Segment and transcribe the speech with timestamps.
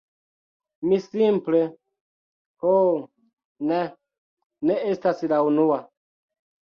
[0.91, 1.59] Mi simple...
[2.65, 2.73] ho,
[3.73, 3.83] ne,
[4.71, 5.79] ne estas la unua.